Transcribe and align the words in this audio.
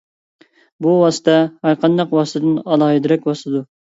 بۇ 0.85 0.93
ۋاسىتە 1.01 1.35
ھەرقانداق 1.67 2.17
ۋاسىتىدىن 2.19 2.57
ئالاھىدىرەك 2.63 3.31
ۋاسىتىدۇر. 3.31 3.71